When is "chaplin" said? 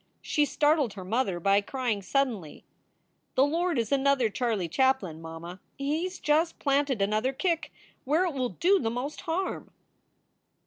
4.67-5.21